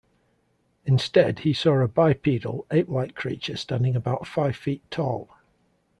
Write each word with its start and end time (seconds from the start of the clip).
Instead, 0.83 1.37
he 1.41 1.53
saw 1.53 1.77
a 1.79 1.87
bipedal, 1.87 2.65
ape-like 2.71 3.13
creature 3.13 3.55
standing 3.55 3.95
about 3.95 4.25
five 4.25 4.55
feet 4.55 4.81
tall. 4.89 5.29